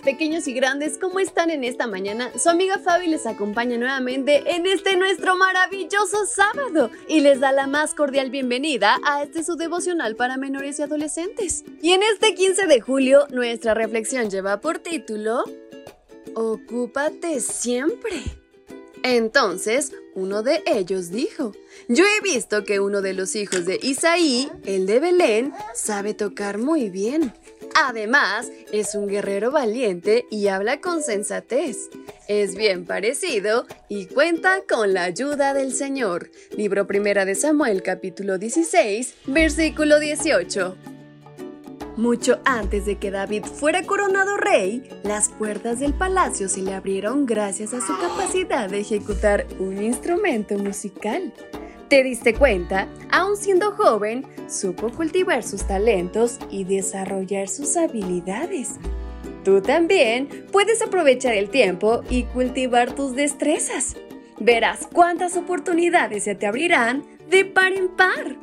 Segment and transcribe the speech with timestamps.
[0.00, 2.30] pequeños y grandes, ¿cómo están en esta mañana?
[2.38, 7.66] Su amiga Fabi les acompaña nuevamente en este nuestro maravilloso sábado y les da la
[7.66, 11.64] más cordial bienvenida a este su devocional para menores y adolescentes.
[11.82, 15.44] Y en este 15 de julio nuestra reflexión lleva por título
[16.34, 18.22] Ocúpate siempre.
[19.02, 21.52] Entonces, uno de ellos dijo,
[21.88, 26.58] yo he visto que uno de los hijos de Isaí, el de Belén, sabe tocar
[26.58, 27.32] muy bien.
[27.78, 31.90] Además, es un guerrero valiente y habla con sensatez.
[32.26, 36.30] Es bien parecido y cuenta con la ayuda del Señor.
[36.56, 40.74] Libro Primera de Samuel capítulo 16, versículo 18.
[41.98, 47.26] Mucho antes de que David fuera coronado rey, las puertas del palacio se le abrieron
[47.26, 51.30] gracias a su capacidad de ejecutar un instrumento musical.
[51.88, 52.88] ¿Te diste cuenta?
[53.12, 58.74] Aun siendo joven, supo cultivar sus talentos y desarrollar sus habilidades.
[59.44, 63.96] Tú también puedes aprovechar el tiempo y cultivar tus destrezas.
[64.40, 68.34] Verás cuántas oportunidades se te abrirán de par en par.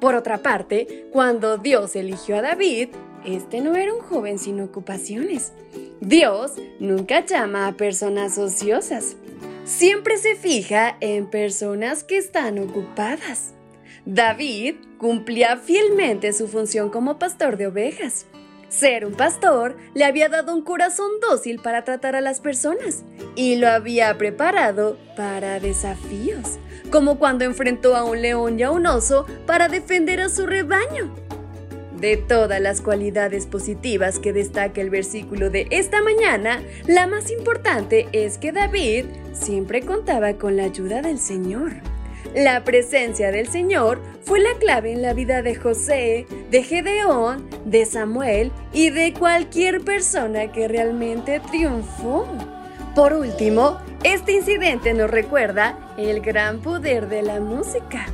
[0.00, 2.88] Por otra parte, cuando Dios eligió a David,
[3.24, 5.52] este no era un joven sin ocupaciones.
[6.00, 9.16] Dios nunca llama a personas ociosas
[9.68, 13.52] siempre se fija en personas que están ocupadas.
[14.06, 18.26] David cumplía fielmente su función como pastor de ovejas.
[18.70, 23.04] Ser un pastor le había dado un corazón dócil para tratar a las personas
[23.36, 26.58] y lo había preparado para desafíos,
[26.90, 31.27] como cuando enfrentó a un león y a un oso para defender a su rebaño.
[32.00, 38.06] De todas las cualidades positivas que destaca el versículo de esta mañana, la más importante
[38.12, 41.72] es que David siempre contaba con la ayuda del Señor.
[42.36, 47.84] La presencia del Señor fue la clave en la vida de José, de Gedeón, de
[47.84, 52.28] Samuel y de cualquier persona que realmente triunfó.
[52.94, 58.06] Por último, este incidente nos recuerda el gran poder de la música.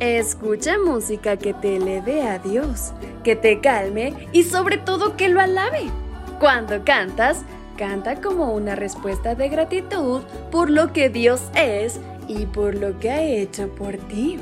[0.00, 5.42] Escucha música que te eleve a Dios, que te calme y sobre todo que lo
[5.42, 5.90] alabe.
[6.38, 7.42] Cuando cantas,
[7.76, 13.10] canta como una respuesta de gratitud por lo que Dios es y por lo que
[13.10, 14.38] ha hecho por ti.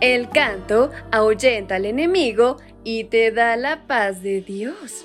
[0.00, 5.04] El canto ahuyenta al enemigo y te da la paz de Dios.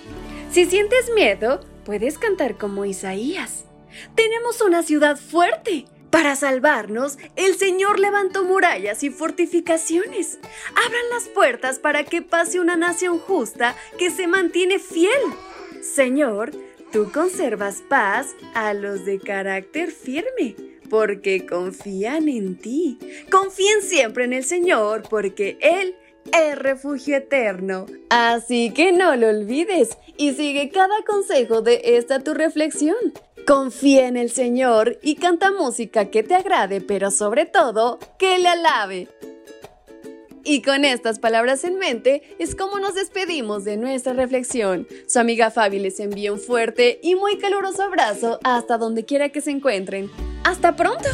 [0.51, 3.65] Si sientes miedo, puedes cantar como Isaías.
[4.13, 10.39] Tenemos una ciudad fuerte para salvarnos, el Señor levantó murallas y fortificaciones.
[10.69, 15.21] Abran las puertas para que pase una nación justa que se mantiene fiel.
[15.81, 16.51] Señor,
[16.91, 20.55] tú conservas paz a los de carácter firme,
[20.89, 22.99] porque confían en ti.
[23.31, 25.95] Confíen siempre en el Señor, porque Él
[26.33, 27.85] es refugio eterno.
[28.09, 32.95] Así que no lo olvides y sigue cada consejo de esta tu reflexión.
[33.47, 38.49] Confía en el Señor y canta música que te agrade, pero sobre todo, que le
[38.49, 39.07] alabe.
[40.43, 44.87] Y con estas palabras en mente es como nos despedimos de nuestra reflexión.
[45.07, 49.41] Su amiga Fabi les envía un fuerte y muy caluroso abrazo hasta donde quiera que
[49.41, 50.09] se encuentren.
[50.43, 51.09] ¡Hasta pronto!